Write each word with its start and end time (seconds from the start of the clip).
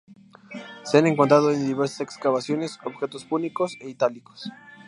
Se 0.81 0.97
han 0.97 1.05
encontrado 1.05 1.51
en 1.51 1.63
diversas 1.67 1.99
excavaciones 2.01 2.79
objetos 2.83 3.23
púnicos 3.23 3.77
e 3.79 3.87
itálicos. 3.89 4.49